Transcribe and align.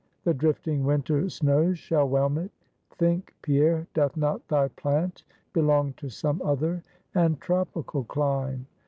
The 0.23 0.33
drifting 0.33 0.83
winter 0.83 1.29
snows 1.29 1.77
shall 1.77 2.09
whelm 2.09 2.39
it. 2.39 2.49
Think, 2.97 3.35
Pierre, 3.43 3.85
doth 3.93 4.17
not 4.17 4.47
thy 4.47 4.69
plant 4.69 5.21
belong 5.53 5.93
to 5.97 6.09
some 6.09 6.41
other 6.41 6.81
and 7.13 7.39
tropical 7.39 8.03
clime? 8.05 8.65